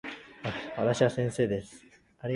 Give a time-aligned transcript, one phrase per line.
[0.75, 1.85] 私は先生です。